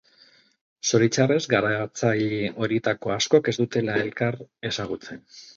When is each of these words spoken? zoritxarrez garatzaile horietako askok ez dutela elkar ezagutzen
zoritxarrez 0.91 1.37
garatzaile 1.51 2.41
horietako 2.63 3.15
askok 3.19 3.53
ez 3.53 3.57
dutela 3.61 4.01
elkar 4.07 4.43
ezagutzen 4.73 5.25